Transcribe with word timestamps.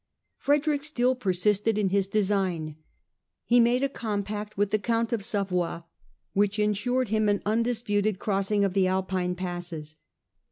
Frederick 0.39 0.83
still 0.83 1.13
persisted 1.13 1.77
in 1.77 1.89
his 1.89 2.07
design. 2.07 2.75
He 3.45 3.59
made 3.59 3.83
a 3.83 3.87
compact 3.87 4.57
with 4.57 4.71
the 4.71 4.79
Count 4.79 5.13
of 5.13 5.23
Savoy 5.23 5.83
which 6.33 6.57
ensured 6.57 7.09
him 7.09 7.29
an 7.29 7.43
undisputed 7.45 8.17
crossing 8.17 8.65
of 8.65 8.73
the 8.73 8.87
Alpine 8.87 9.35
passes. 9.35 9.97